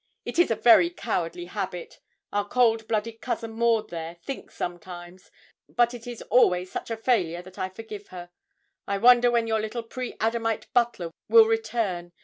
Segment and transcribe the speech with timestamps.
[0.25, 1.99] It is a very cowardly habit.
[2.33, 5.29] Our cold blooded cousin Maud, there, thinks sometimes;
[5.69, 8.31] but it is always such a failure that I forgive her.
[8.87, 12.13] I wonder when your little pre Adamite butler will return.